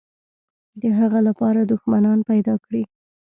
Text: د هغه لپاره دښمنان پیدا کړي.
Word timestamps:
د 0.81 0.83
هغه 0.99 1.19
لپاره 1.27 1.59
دښمنان 1.71 2.19
پیدا 2.29 2.55
کړي. 2.65 2.83